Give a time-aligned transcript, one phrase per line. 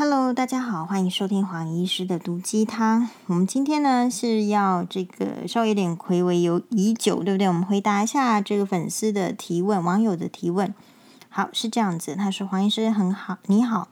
[0.00, 3.10] Hello，大家好，欢迎收听黄医师的毒鸡汤。
[3.26, 7.48] 我们今天呢是要这个稍微有点回味有已久，对不对？
[7.48, 10.72] 我们回答一下这个粉丝的提问，网友的提问。
[11.28, 13.88] 好，是这样子，他说黄医师很好，你好，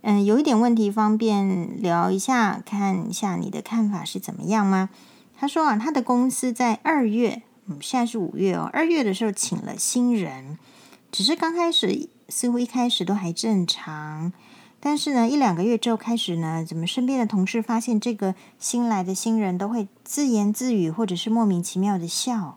[0.00, 4.88] 嗯，有一点问题，方便聊一下，看一下你的看法是怎么样吗？
[5.36, 10.56] 他说啊，他的公司在二月，嗯，现在是五月哦，二月的时候请了新人，
[11.12, 14.32] 只是刚开始似乎一开始都还正常。
[14.82, 22.56] 但是呢，一两个月之后开始呢，怎么身边的同事发现这个新来的新人都会自言自语，或者是莫名其妙的笑。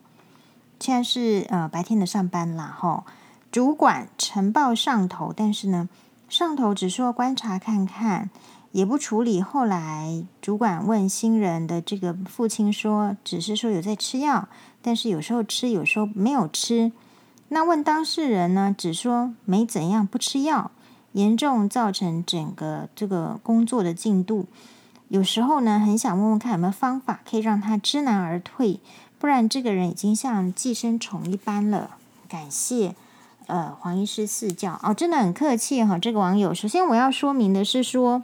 [0.80, 3.04] 现在是呃白天的上班啦，吼，
[3.52, 5.88] 主管呈报上头，但是呢，
[6.30, 8.30] 上头只说观察看看，
[8.72, 9.42] 也不处理。
[9.42, 14.48] 后来主管问新人的这个父亲说，只是说有在吃药，
[14.82, 16.92] 但是有时候吃，有时候没有吃。
[17.50, 20.72] 那问当事人呢，只说没怎样，不吃药。
[21.14, 24.46] 严重造成整个这个工作的进度，
[25.08, 28.80] 有时候呢，很想问问看有没有方法可以让他知难而退，
[29.18, 31.92] 不然这个人已经像寄生虫一般了。
[32.28, 32.96] 感谢，
[33.46, 36.54] 呃，黄医师赐教哦，真的很客气哈，这个网友。
[36.54, 38.24] 首先我要说明的是说，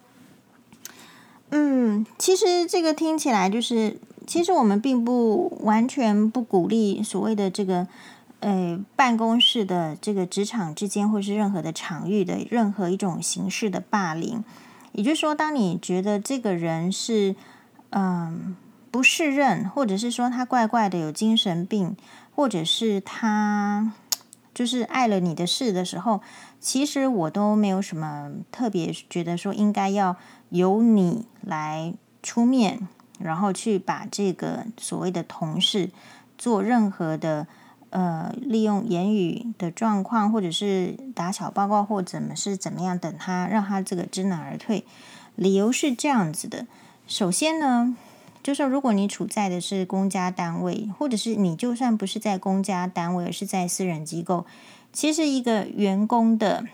[1.52, 7.88] 嗯，其实这个听起来就是，其实我们并不完全不鼓励所谓的这个。
[8.42, 14.46] 呃，办公室的这个职场之间，或是任何的场域的任何一种形式的霸凌，
[14.94, 17.36] 也就是说，当你觉得这个人是
[17.90, 18.56] 嗯、
[18.92, 21.98] 不适任，或者是说他怪怪的有精神病，
[22.34, 23.92] 或者是他
[24.54, 26.22] 就是碍了你的事的时候，
[26.62, 30.16] 其实我都没有什么特别觉得说应该要
[30.50, 31.94] 由你来
[32.24, 32.88] 出面，
[33.20, 35.90] 然后去把这个所谓的同事
[36.38, 37.46] 做任何的。
[37.90, 44.86] 呃，利用言语的状况，或者是打小报告，或怎么是怎么样，等他让他这个知难而退。
[45.36, 46.68] 理由是这样子的：
[47.08, 47.96] 首先呢，
[48.44, 54.46] 就是如果你处在的是公家单位，或者是你就算不是在公家单位，而是在私人机构，
[54.94, 56.66] 其实一个员工的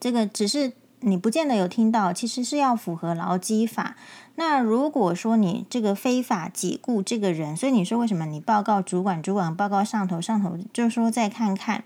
[0.00, 0.72] 这个只是。
[1.08, 3.94] 你不见得有听到，其实是要符合劳基法。
[4.34, 11.84] 那如果说你这个非法解雇这个人，所以你说为什么你报告主管，主管报告上头，上头就说再看看。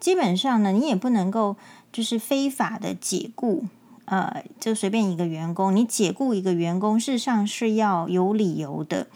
[0.00, 1.56] 基本上呢，你也不能够
[1.92, 3.64] 就是非法的解雇，
[4.06, 9.06] 呃，就随便一个员工，你解雇一个员工，事实上是要有理由的。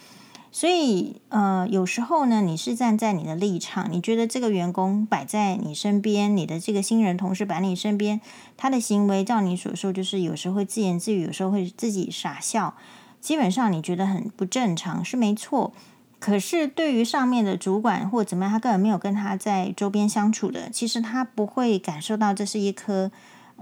[0.54, 8.20] 所以，呃，有时候呢，你是站在你的立场，你觉得这个员工摆在你身边，你的这个新人同事摆你身边，
[8.58, 12.74] 他的行为照你所说，就是有时候会自言自语，有时候会自己傻笑，
[13.18, 15.72] 基本上你觉得很不正常，是没错。
[16.18, 23.10] 可是对于上面的主管或者怎么样，他根本没有跟他在周边相处的，其实他不会感受到这是一颗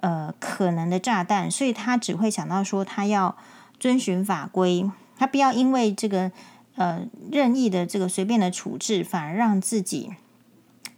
[0.00, 3.36] 呃可能的炸弹，所以他只会想到说他要
[3.78, 6.32] 遵循法规，他不要因为这个。
[6.76, 10.10] 呃，任意的这个随便的处置，反而让自己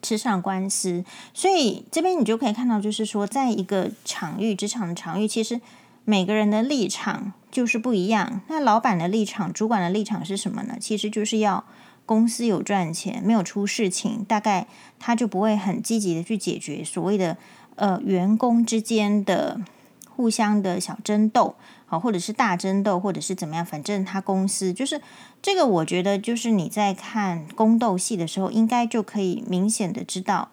[0.00, 1.05] 吃上官司。
[1.34, 5.60] 所以这边你就可以看到，就是说，在一个场域，职场的场域，其实
[6.05, 8.43] 每个人的立场就是不一样。
[8.49, 10.77] 那老板的立场、主管的立场是什么呢？
[10.81, 11.65] 其实就是要
[12.04, 14.66] 公司有赚钱，没有出事情，大概
[15.00, 17.37] 他就不会很积极的去解决所谓的
[17.77, 19.60] 呃员工之间的
[20.09, 21.56] 互相的小争斗。
[21.98, 25.00] 或者是大争斗，或者是怎么样，反正他公司就是
[25.41, 25.66] 这个。
[25.66, 30.50] 我觉得就是你在看宫斗戏的时候，应该就可以明显的知道。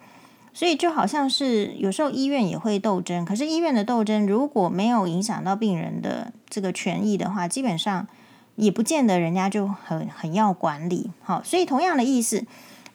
[0.53, 8.07] 所以就好像是有时候医院也会斗争，可是医院的斗争如果没有影响到病人的这个权益的话，基本上
[8.55, 11.11] 也不见得人家就很很要管理。
[11.21, 12.45] 好，所以同样的意思，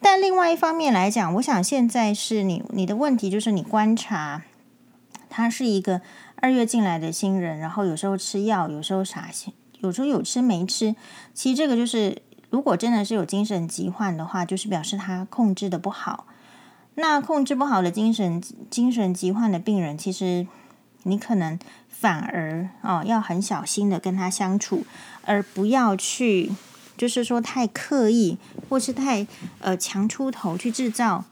[0.01, 4.43] 但另外一方面来讲，我想现在是你你的问题就是你观察
[5.29, 6.01] 他是一个。
[6.45, 9.31] 二月进来的新人，然后有时候吃药，有时候傻，
[9.79, 10.95] 有时候有吃没吃。
[11.33, 16.27] 其实这个就是，如果真的是有精神疾患的话，就是表示他控制的不好。
[16.97, 20.47] 那控制不好的精神精神疾患的病人，其实
[21.05, 24.85] 你可能反而哦要很小心的跟他相处，
[25.25, 26.53] 而不要去
[26.99, 28.37] 就是说太刻意，
[28.69, 29.27] 或是太
[29.61, 31.25] 呃强出头去制造。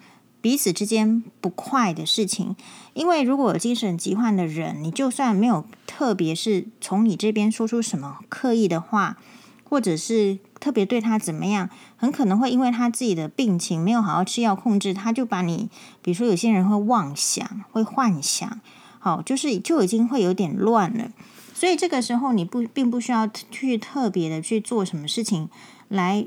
[0.43, 2.57] 彼此之间不快的事情，
[2.95, 9.17] 因为如果有精神疾患的人，你就算没有特别是从你这边说出什么刻意的话，
[9.63, 15.71] 或者是特别对他怎么样，很可能会因为他自己的病情没有好好吃药控制，他就把你，
[16.03, 18.61] 比如说有些人会妄想、会幻想，
[18.99, 21.13] 好，就是就已经会有点乱了。
[21.55, 25.49] 所以这个时候你不并不需要去特别的去做什么事情
[25.89, 26.27] 来。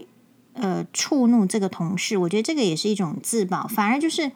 [0.55, 3.67] 呃，触怒这个同事，我觉得这个也是一种自保。
[3.67, 4.31] 反而就是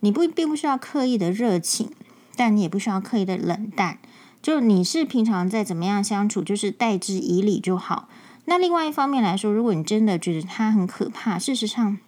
[0.00, 1.90] 你不并不需要刻意的热情，
[2.36, 3.98] 但你也不需要刻意的冷淡。
[4.42, 8.08] 就你是平常在怎么样相处，就是待之以礼就好。
[8.46, 11.98] 那另外一方面来说，如果你真的觉得他很可怕，事实上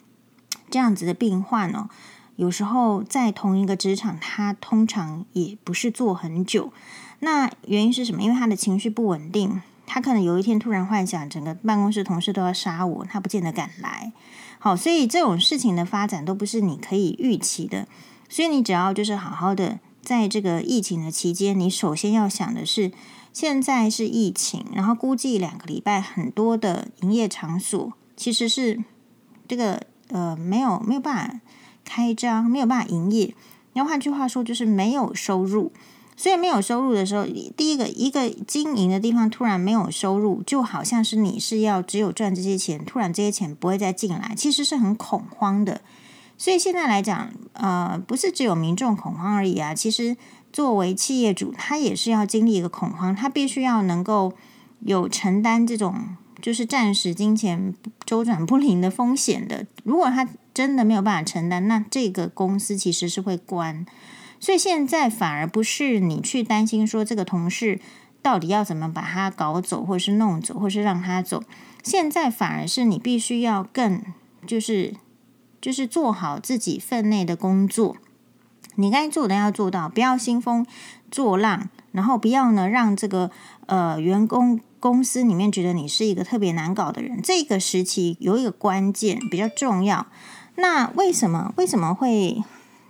[0.69, 1.89] 这样子的病患哦，
[2.35, 6.73] 有时候在同一个职场，他通常也不是做很久。
[7.21, 8.21] 那原因是什么？
[8.21, 14.13] 因为他的情绪不稳定，他可能有一天突然幻想整个办公室同事都要杀我，他不见得敢来。
[14.59, 17.87] 好，所以这种事情的发展都不是你可以预期的。
[18.29, 22.93] 所以你只要就是好好的在这个疫情的期间，你首先要想的是。
[23.35, 28.85] 现在是疫情，然后估计两个礼拜，很多的营业场所其实是
[29.49, 31.41] 这个呃没有没有办法
[31.85, 33.35] 开张，没有办法营业。
[33.73, 35.73] 然后换句话说，就是没有收入。
[36.17, 37.25] 所以没有收入的时候，
[37.57, 45.81] 第一个一个经营的地方突然没有收入，就好像是你是要只有赚这些钱，突然这些钱不会再进来，其实是很恐慌的。
[46.37, 50.17] 所以现在来讲，呃，不是只有民众恐慌而已啊，其实。
[50.55, 54.35] 作为企业主，他也是要经历一个恐慌，他必须要能够
[54.83, 57.75] 有承担这种就是暂时金钱
[58.07, 59.67] 周转不灵的风险的。
[59.83, 63.85] 如果他真的没有办法承担，那这个公司其实是会关。
[64.45, 67.81] 所以现在反而不是你去担心说这个同事
[68.21, 71.43] 到底要怎么把他搞走，或是弄走，或是让他走。
[71.83, 74.03] 现在反而是你必须要更
[74.47, 74.93] 就是
[75.63, 77.97] 就是做好自己分内的工作。
[78.75, 80.67] 你该做的要做到，不要兴风
[81.11, 83.31] 作浪，然后不要呢让这个
[83.65, 87.23] 呃员工公司里面觉得你是一个特别难搞的人。
[87.23, 90.07] 这个时期有一个关键比较重要，
[90.57, 92.43] 那为什么为什么会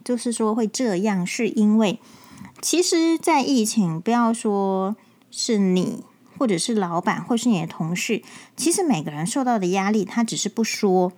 [0.04, 1.26] 就是说会这样？
[1.26, 1.98] 是因为
[2.60, 4.94] 其实，在疫情，不要说
[5.30, 6.04] 是你，
[6.38, 8.22] 或者是老板，或是你的同事，
[8.56, 11.12] 其实每个人受到的压力，他只是不说。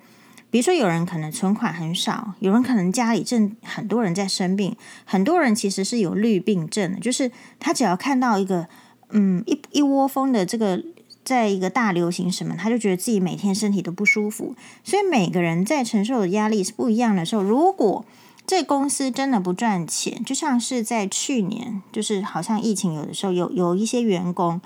[0.48, 8.68] 比如说，有人可能存款很少，有人可能家里正很多人在生病，很多人其实是有绿病症的，就是他只要看到一个
[9.10, 10.82] 嗯一一窝蜂的这个
[11.24, 14.54] 在一个大流行什么，他就觉得自己每天身体都不舒服。
[14.84, 18.06] 所以每个人在承受的压力是不一样的时候，如果
[18.46, 24.60] 这公司真的不赚钱，就像是在去年，就是好像疫情有的时候有有一些员工，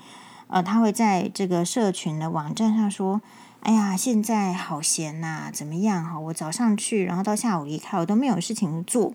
[0.47, 3.21] 呃，他会在这个社群的网站上说。
[3.63, 6.19] 哎呀，现在好闲呐、怎么样哈？
[6.19, 9.13] 我早上去，然后到下午离开，我都没有事情做。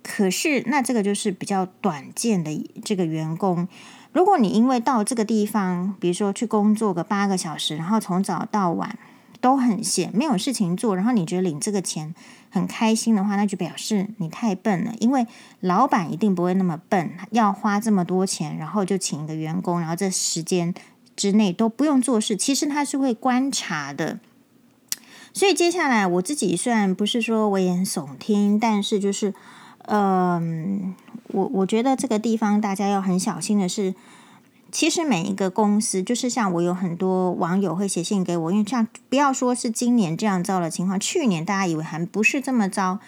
[0.00, 3.66] 可是，那这个就是比较短见的这个员工。
[4.12, 8.96] 如果你因为到这个地方，比如说去工作个八个小时，然后从早到晚
[9.44, 12.14] 都很闲，没有事情做，然后你觉得领这个钱
[12.48, 14.94] 很开心的话，那就表示你太笨了。
[15.00, 15.26] 因为
[15.60, 20.72] 老板一定不会那么笨，要花这么多钱，然后就请一个员工，然后这时间。
[21.16, 24.18] 之内都不用做事，其实他是会观察的。
[25.32, 29.32] 所以接下来我自己虽然不是说危言耸听，但是就是，
[29.86, 30.92] 嗯、
[31.28, 33.94] 我我觉得这个地方大家要很小心的是，
[34.74, 42.98] 其实每一个公司，就是像我有很多网友会写信给我，因为像不要说是今年这样糟的情况，去年大家以为还不是这么糟，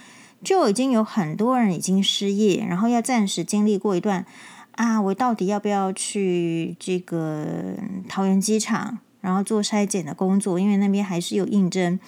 [0.45, 4.25] 就已经有很多人已经失业，然后要暂时经历过一段。
[4.77, 7.75] 啊，我到底要不要去这个
[8.09, 10.61] 桃园机场，然后做筛检的工作？
[10.61, 11.99] 因为那边还是有应征。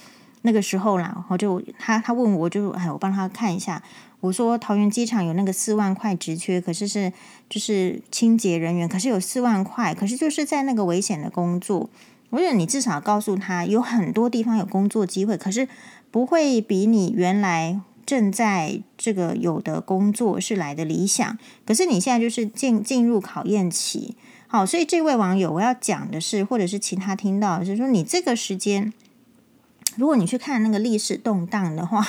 [0.43, 3.82] 那个时候啦，我就他他问我就哎，我帮他看一下。
[4.20, 7.12] 我说桃园机场有那个四万块职缺，可是是
[7.49, 11.88] 就是清洁人员，可是有四万块，可是就是在那个危险的工作。
[12.31, 15.69] 我觉得你至少告诉他，有很多地方有工作机会，可是
[16.11, 17.81] 不会比你原来。
[18.09, 24.16] 正在这个有的工作是来的理想，可是你现在就是进进入考验期，
[24.47, 28.95] 好，所以这位网友我要讲的是，或者是其他听到的是说，你这个时间，
[29.97, 32.02] 如果你去看那个历史动荡的话，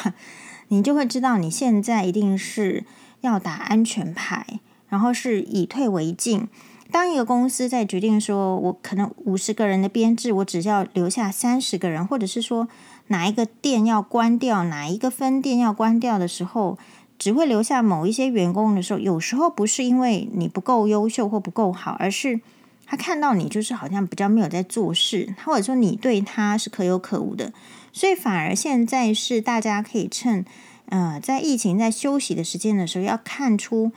[0.69, 2.85] 你就会知道你现在一定是
[3.21, 6.47] 要打安全牌，然后是以退为进。
[6.89, 12.67] 当一个公司在决定说，我可能五十个人的编制，我只要留下三十个人，或者是说。
[13.11, 16.77] 哪一个店要关掉，哪一个分店要关掉的时候，
[17.17, 22.39] 只会留下某一些员工的时候，有时候不是因为你不够优秀或不够好，而是
[22.85, 27.51] 他看到你就是好像比较没有在做事，或者说你对他是可有可无的，
[27.91, 30.45] 所以反而现在是大家可以趁
[30.87, 33.91] 呃在疫情在休息的时间的时候，要看出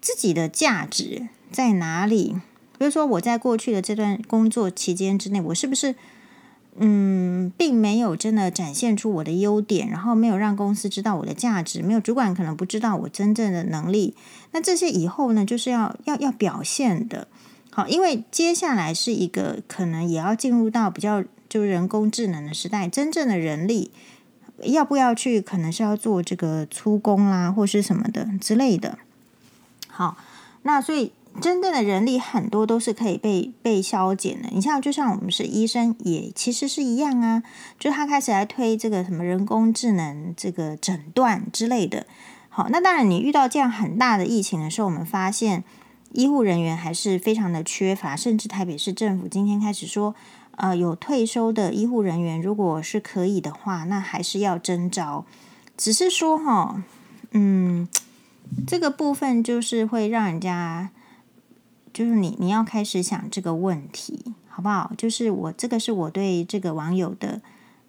[0.00, 2.36] 自己的价值在哪里。
[2.78, 5.94] 比如说我在过去的这段工作期间之内，我是不是？
[6.76, 14.14] 嗯，并没有真的展现出我的优点，然后没有让公司知道我的价值，没有主管可能不知道我真正的能力。
[14.52, 17.26] 那这些以后呢，就是要要要表现的
[17.70, 23.90] 好，因为接下来是一个可能也要进入到比较就是人工智能的时代，真正的人力
[24.62, 28.98] 要不要去，可能是要做这个粗工啦，或是什么的之类的。
[29.88, 30.16] 好，
[30.62, 34.48] 那所以真正的人力很多都是可以被被削减的。
[34.52, 37.42] 你像，就像我们是医生，也其实是一样啊。
[37.78, 42.06] 就他开始来推这个什么人工智能这个诊断之类的。
[42.48, 45.62] 好，那当然，你遇到这样很大的疫情的时候，我们发现
[46.12, 50.14] 医护人员还是非常的缺乏，甚至台北市政府今天开始说，
[50.60, 55.24] 呃，有退休的医护人员，如果是可以的话，那还是要征召。
[55.76, 56.82] 只是说，哈，
[57.30, 57.88] 嗯，
[58.66, 60.90] 这个部分就是会让人家，
[61.94, 64.92] 就是你你要开始想这个问题，好不好？
[64.98, 67.40] 就是我这个是我对这个网友的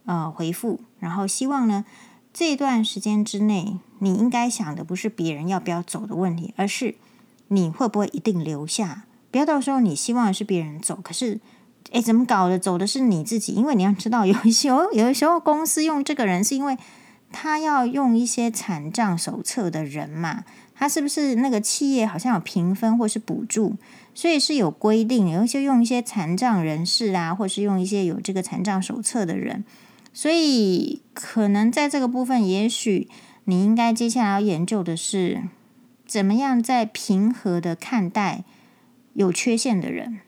[0.05, 1.83] 呃回复，然后希望呢。
[2.33, 6.95] 这段时间之内，你应该想的不是别人要不要走的问题，而是
[7.49, 9.03] 你会不会一定留下。
[9.29, 11.41] 不要到时候你希望是别人走，可是，
[11.91, 12.59] 诶，怎么搞的？
[12.59, 13.53] 走的是你自己。
[13.53, 16.77] 因为你要知道，有一些有的时候公司用这个人，是因为
[17.31, 20.43] 他要用一些残障手册的人嘛。
[20.73, 23.75] 他是不是那个企业好像有评分或是补助，
[24.15, 29.63] 所以是有规定，有一些用一些残障人士啊，或是用一些有这个残障手册的人。
[30.11, 33.07] 所以，可能在这个部分，也许
[33.45, 35.43] 你应该接下来要研究的是，
[36.07, 38.43] 怎么样在平和的看待
[39.13, 40.19] 有缺陷的人，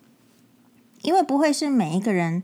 [1.04, 2.42] 因为不会是每一个人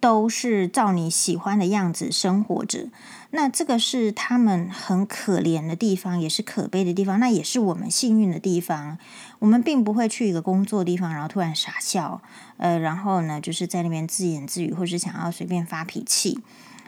[0.00, 2.88] 都是照你喜欢的样子生活着。
[3.34, 8.98] 那这个是他们很可怜的地方，也是可悲的地方，那也是我们幸运的地方。
[9.38, 12.20] 我们并不会去一个工作地方，然后突然傻笑，
[12.58, 16.40] 呃，然后呢，就是在那边自言自语，或是想要随便发脾气。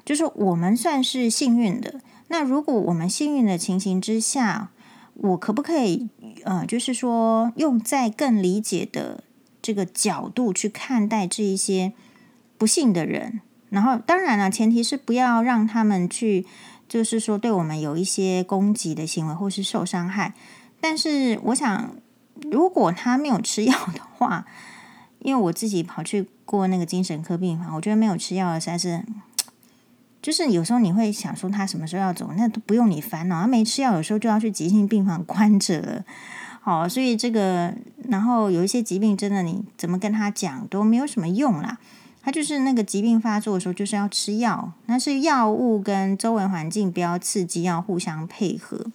[0.04, 2.00] 就是我们算是幸运的。
[2.28, 4.68] 那如果我们幸运的情形之下，
[5.14, 6.10] 我可不可以
[6.44, 9.24] 呃，就是说用在更理解的
[9.64, 11.94] 这个角度去看待这一些
[12.58, 13.40] 不幸的人？
[13.70, 16.44] 然后当然了，前提是不要让他们去，
[16.86, 20.34] 就是说对我们有一些攻击的行为或是受伤害。
[20.80, 21.90] 但是我想。
[22.50, 24.44] 如果他没有吃药的话，
[25.20, 29.04] 因为我自己跑去过那个精神科病房，我觉得没有吃药的实在是，
[30.20, 33.42] 就是有时候你会想说他什么时候要走，那都不用你烦恼。
[33.42, 36.04] 他没吃药，有时候就要去急性病房 关着了。
[36.64, 37.74] 好，所以这个，
[38.08, 41.76] 然后有一些疾病，真的你怎么跟他讲都没有什么用啦。
[42.22, 48.86] 他就是那个疾病发作的时候，就是要吃药，那是药物跟周围环境不要刺激，要互相配合。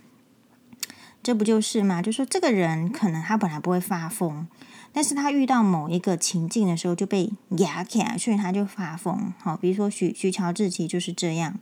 [1.21, 2.01] 这不就是吗？
[2.01, 4.47] 就说这个人可能他本来不会发疯，
[4.91, 9.31] 但是他遇到某一个情境的时候就被压起来，所以他就发疯。
[9.43, 11.53] 好，比如说徐徐乔治其就是这样，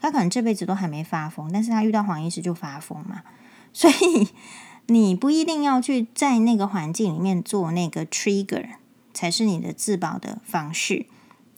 [0.00, 3.22] 他可能这辈子都还没发疯，但是他遇到黄医师就发疯嘛。
[3.72, 4.28] 所以
[4.86, 8.70] 你不一定要去在那个环境里面做那个 trigger，
[9.14, 11.06] 才是你的自保的方式。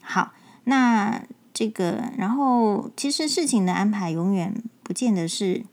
[0.01, 0.33] 好，
[0.65, 5.65] 那这个然后其实事情的安排永远不见得是。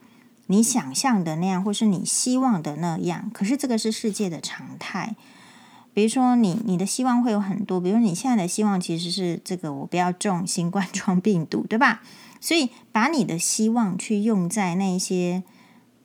[0.48, 5.16] 你想象的那样，或是你希望的那样，可是这个是世界的常态。
[5.94, 12.02] 比如说你，你的希望会有很多，比如你现在的希望其实是这个，我不要中新冠状病毒，对吧？
[12.42, 15.44] 所以把你的希望去用在那些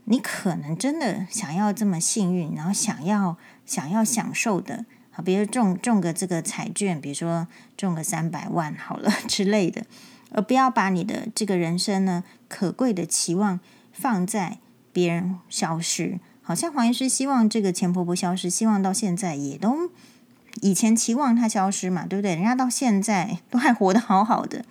[0.06, 7.46] 你可能真的想要这么幸运，然后想要想要享受的，好，比如中中个这个彩券，比如说
[7.76, 9.84] 中个三百万好了 之类的，
[10.32, 13.60] 而不要把你的这个人生呢，可贵的期望。
[13.98, 14.58] 放在
[14.92, 19.90] 别人消失，好像黄医师希望这个钱婆婆消失，希望到现在也都
[20.60, 22.34] 以前期望她消失嘛，对不对？
[22.34, 24.66] 人家到现在都还活得好好的，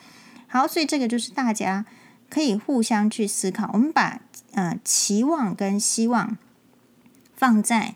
[0.46, 1.88] 好，所以这个就是大家
[2.30, 3.70] 可以互相去思考。
[3.74, 4.22] 我们把
[4.54, 6.38] 呃期望跟希望
[7.36, 7.96] 放在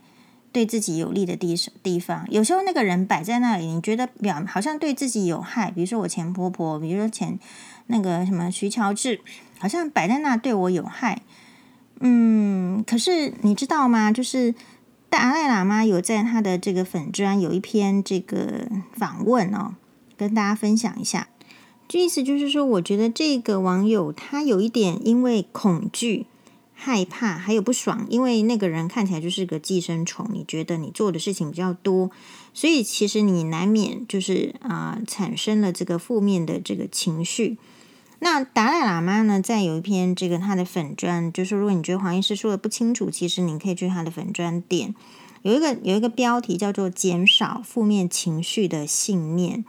[0.52, 7.40] 对自己有利的地地方，有时候那个人摆在那里，你觉得表好像对自己有害，比如说我前婆婆，比如说前
[7.88, 9.22] 那个什么徐乔治。
[9.62, 11.22] 好像摆在那对我有害，
[12.00, 14.10] 嗯，可是你知道吗？
[14.10, 14.56] 就是
[15.10, 19.76] 达赖喇嘛有在他的这个粉专有一篇这个访问哦，
[20.16, 21.28] 跟大家分享一下。
[21.90, 26.28] 这意思就是说，我觉得这个网友他有一点因为恐惧、
[26.76, 30.30] 害怕，还有不爽，因为那个人看起来就是个寄生虫。
[30.32, 32.12] 你觉得你做的事情比较多，
[32.54, 37.58] 所以其实你难免就是啊、产生了这个负面的这个情绪。
[38.20, 44.94] 那达赖喇嘛呢，在有一篇这个他的粉专，就是如果你觉得黄医师说的不清楚，其实你可以去他的粉专点，
[45.42, 49.66] 有一个有一个标题叫做“减少负面情绪的信念”，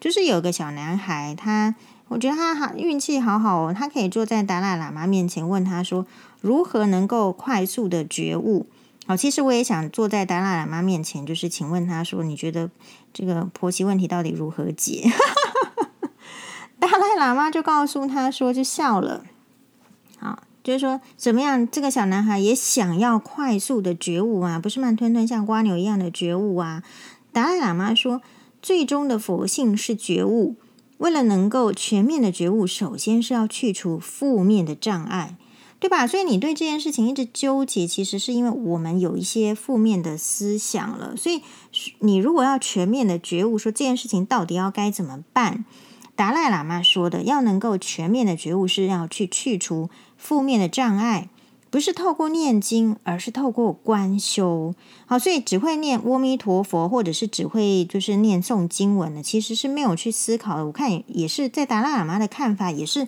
[0.00, 1.74] 就是有个小男孩，他
[2.08, 6.06] 我觉得他好运气好好哦，他可以坐在达赖喇嘛面前问他说，
[6.40, 8.66] 如何能够快速的觉悟？
[9.06, 12.70] 好，其实我也想坐在达赖喇嘛面前，就是请问他说，你觉得
[13.12, 15.10] 这个婆媳问题到底如何解？
[16.80, 19.24] 达赖喇嘛就告诉他说，就笑了。
[20.18, 26.82] 好，就是说怎么样，这个小男孩也想要快速的觉悟啊，不是慢吞吞像蜗牛一样的觉悟啊。
[27.32, 28.22] 达赖喇嘛说，
[28.62, 30.56] 最终的佛性是觉悟。
[30.98, 35.36] 为了能够全面的觉悟，首先是要去除负面的障碍，
[35.78, 36.06] 对吧？
[36.06, 41.16] 所以你对这件事情一直纠结，其实是因为我们有一些负面的思想了。
[41.16, 41.40] 所以
[42.00, 45.64] 你如果要全面的觉悟，说这件事情到底要该怎么办？
[46.14, 49.88] 达赖喇嘛说的，要能够全面的觉悟，是要去去除
[50.18, 51.30] 负面的障碍。
[51.70, 54.74] 不是透过念经，而是透过观修。
[55.06, 60.66] 好，所以只会念阿弥陀佛，或者是只会就是念诵经文的，其实是没有去思考的。
[60.66, 63.06] 我看也是在达赖喇嘛的看法，也是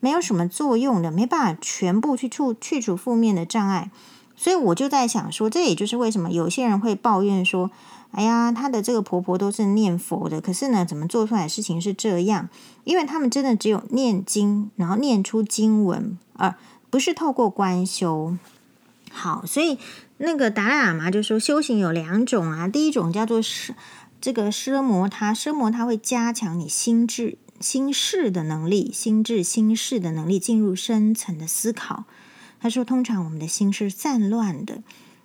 [0.00, 3.90] 没有什么作用的，没办法全部去除去除负面的障碍。
[4.34, 7.70] 所以我就在想说，这也就是为什么有些人会抱怨说
[8.12, 12.48] ：“哎呀，她的这个婆婆都是念佛的，可是呢，怎么做出来事情是这样？
[12.84, 16.56] 因为他们真的只有念经，然后念出经文啊。”
[16.90, 18.36] 不是透过观修，
[19.10, 19.78] 好，所以
[20.16, 23.74] 那个达赖喇嘛就说，修行有两种啊，第一种叫做是
[24.20, 32.04] 这个奢摩他，奢摩他会加强你心智、心事的能力，心智、心事的能力进入深层的思考。
[32.60, 34.82] 他说，通常我们的心是散乱的，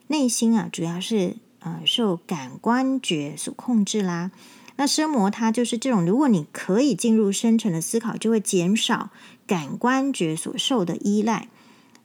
[0.08, 4.32] 内心啊主要是呃受感官觉所控制啦。
[4.75, 9.10] 那奢摩他就是这种，如果你可以进入深层的思考，就会减少
[9.48, 11.48] 感官觉所受的依赖。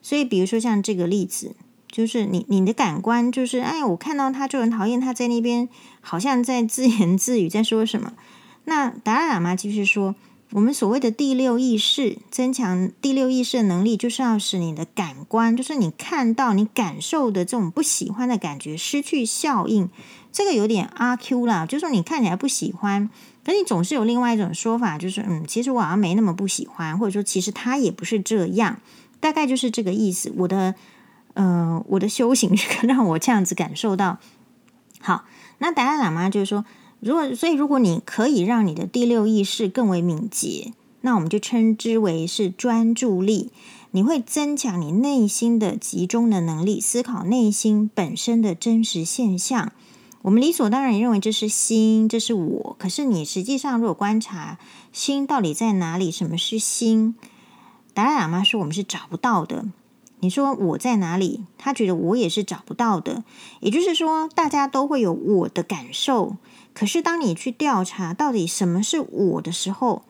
[0.01, 1.55] 所以，比如说像这个例子，
[1.91, 5.69] 就是你你的感官就是，哎，我看到他就很讨厌他在那边，
[6.01, 8.13] 好像在自言自语，在说什么。
[8.65, 10.15] 那达赖喇嘛继续说，
[10.53, 19.89] 我们所谓的第六意识，增强第六意识的能力，就是要使你的感官，就是你看到、你感受的这种不喜欢的感觉失去效应。
[20.31, 23.09] 这个有点阿 Q 啦，就是说你看起来不喜欢，
[23.45, 28.81] 可你总是有另外一种说法，就是嗯，其实我好像没那么不喜欢，或者说其实他也不是这样。
[29.21, 30.33] 大概就是这个意思。
[30.37, 30.75] 我的，
[31.35, 34.19] 呃，我的修行 让我这样子感受到。
[35.01, 35.25] 好，
[35.59, 36.65] 那达赖喇嘛就是说，
[37.01, 43.51] 如果所以，如果你可以让你的第六意识更为敏捷，那我们就称之为是专注力。
[43.93, 49.73] 你会增强你内心的集中的能力，思考内心本身的真实现象。
[50.23, 52.77] 我们理所当然认为这是心，这是我。
[52.79, 54.59] 可是你实际上如果观察
[54.93, 57.15] 心到底在哪里，什么是心？
[57.99, 59.65] 达赖喇嘛说：“我们是找不到的。”
[60.23, 61.47] 你说我在哪里？
[61.59, 63.25] 他觉得我也是找不到的。
[63.59, 66.37] 也就是说，大家都会有我的感受。
[66.73, 70.05] 可是，当你去调查到底什么是我的时候，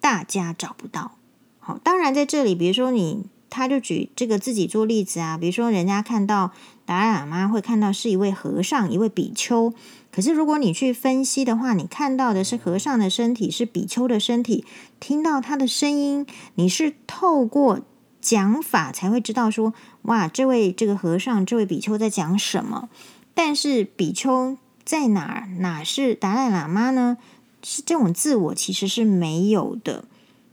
[0.00, 1.12] 大家找不到。
[1.58, 5.36] 好，当然在这里，比如说你，他就举这个自己做例子啊。
[5.36, 6.52] 比如说，人家看到
[6.86, 9.74] 达赖喇嘛会看到是一位和尚，一位比丘。
[10.16, 14.64] 可是，如果你去分析的话，你看到的是和尚的身体，是比丘的身体，
[14.98, 17.80] 听到他的声音，你是透过
[18.22, 19.74] 讲法才会知道说，
[20.04, 22.88] 哇，这位这个和尚，这位比丘在讲什么。
[23.34, 25.48] 但是，比丘在哪儿？
[25.58, 27.18] 哪是达赖喇嘛呢？
[27.62, 30.06] 是这种自我其实是没有的。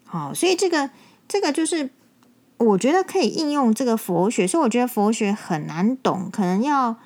[0.04, 0.90] 好，所以这个
[1.30, 1.90] 这个就是
[2.58, 6.98] 我觉得可以应用这个佛学，所以我觉得佛学很难懂，可能要。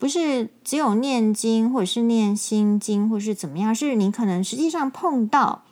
[0.00, 3.74] 不是只有念经，或者是念心经，或者是怎么样？
[3.74, 5.62] 是你可能实际上碰到，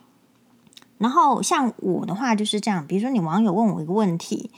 [0.99, 2.85] 然后像我的话就是这样。
[2.85, 4.51] 比如说，你网友问我一个问题，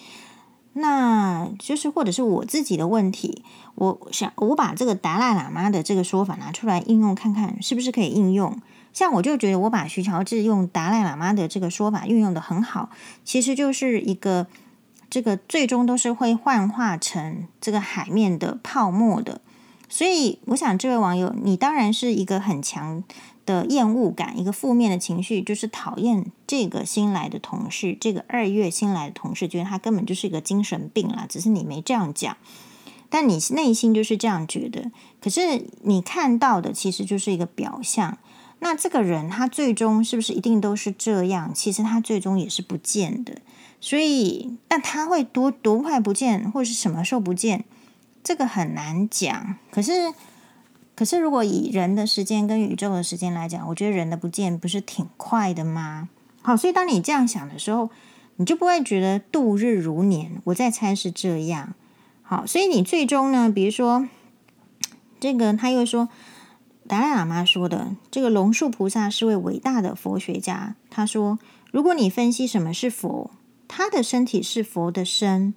[0.74, 8.62] 那就是或者是我自己的问题，我想我把这个达赖喇嘛的这个说法拿出来应用看看，是不是可以应用？
[8.92, 12.90] 像我就觉得我把徐乔治用达赖喇嘛的这个说法运用的很好，
[13.24, 14.48] 其实就是一个
[15.10, 19.40] 这个最终都是会幻化成这个海面的泡沫的。
[19.92, 23.04] 所以，我想这位网友，你当然是一个很强
[23.46, 31.26] 的厌恶感，一个负面的情绪，就是讨厌这个新来的同事，这个二月新来的同事，觉得他根本就是一个精神病啦。
[31.28, 32.38] 只是你没这样讲，
[33.10, 34.90] 但你内心就是这样觉得。
[35.20, 38.18] 可是你看到的其实就是一个表象。
[38.60, 41.52] 那这个人他最终是不是一定都是这样？
[41.54, 43.42] 其实他最终也是不见的。
[43.82, 47.66] 所以，那他会多多快不见，或是什么时候不见？
[48.24, 50.14] 这个很难讲，可是，
[50.96, 56.10] 可是如果以人的时间跟宇宙的时间来讲，我觉得人的不见不是挺快的吗？
[56.42, 57.90] 好，所以当你这样想的时候，
[58.36, 60.40] 你就不会觉得度日如年。
[60.46, 61.74] 我在猜是这样。
[62.22, 64.08] 好，所以你最终呢，比如说
[65.20, 66.08] 这个，他又说
[66.88, 70.76] 达赖喇嘛说的，这个龙树菩萨是位伟大的佛学家。
[70.90, 71.40] 他说，
[71.72, 73.32] 如果你分析什么是佛，
[73.68, 75.54] 他的身体是佛的身，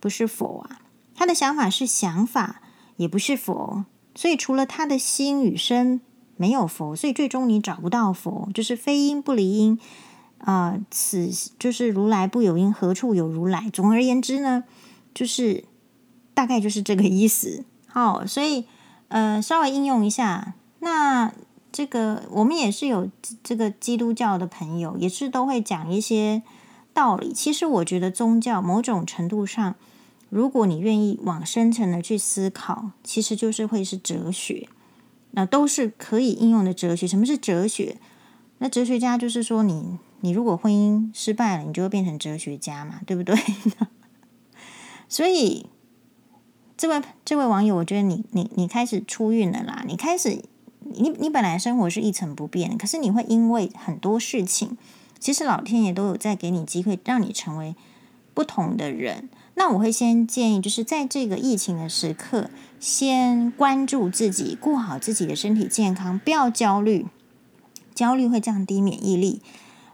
[0.00, 0.80] 不是佛啊。
[1.16, 2.60] 他的想法是想法，
[2.98, 6.00] 也不是佛，所以除了他的心与身
[6.36, 9.78] 没有佛，所以最终你找不到佛，就是非因不离因。
[10.38, 13.70] 啊、此就是如来不有因，何处有如来？
[13.72, 14.64] 总而言之呢，
[15.14, 15.64] 就是
[16.34, 17.64] 大概就是这个意思。
[17.88, 18.66] 好，所以
[19.08, 20.54] 呃，稍微应用一下。
[20.80, 21.32] 那
[21.72, 23.10] 这个我们也是有
[23.42, 26.42] 这个基督教的朋友，也是都会讲一些
[26.92, 27.32] 道理。
[27.32, 29.74] 其实我觉得宗教某种程度上，
[30.36, 34.68] 如果你愿意往深层的去思考，其实就是会是哲学。
[35.30, 37.06] 那都是可以应用的哲学。
[37.06, 37.96] 什么是哲学？
[38.58, 39.98] 那哲学家就是说你。
[40.20, 43.36] 你如果婚姻失败了，你就会变成哲学家嘛，对不对？
[45.08, 45.66] 所以，
[46.76, 49.84] 这位这位网友，我觉得你你你开始出运了啦。
[49.86, 50.42] 你开始，
[50.80, 54.76] 你你本来生活是一成不变，可是你会因为很多事情，
[55.20, 57.76] 其实老天爷都有在给你机会，让你成为
[58.32, 59.28] 不同的人。
[59.58, 67.06] 那我会先建议，就是在这个疫情的时刻，先关注自己，顾好自己的身体健康，不要焦虑，
[67.94, 69.40] 焦虑会降低免疫力。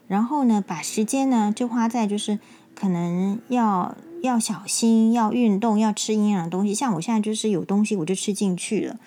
[0.09, 2.40] 然后呢，把时间呢就花在就是
[2.75, 6.75] 可能要要小心，要运动，要吃营养的东西。
[6.75, 8.98] 像我现在就是有东西我就吃进去了。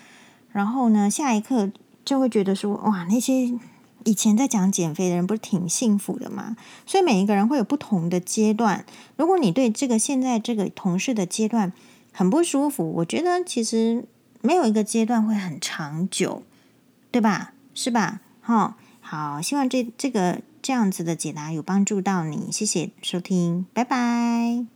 [0.54, 1.70] 然后呢，下一刻
[2.06, 3.60] 就会觉得说，哇，那些
[4.06, 6.56] 以前在讲减肥的人不是挺幸福的吗？
[6.86, 8.86] 所以每一个人会有不同的阶段。
[9.18, 11.74] 如果你对这个现在这个同事的阶段
[12.13, 14.06] 很不舒服，我觉得其实
[14.41, 16.44] 没有一个阶段会很长久，
[17.12, 17.54] 对吧？
[17.74, 18.22] 是吧？
[18.39, 20.41] 好，好，希望这这个。
[20.65, 24.75] 这样子的解答有帮助到你，谢谢收听，拜拜。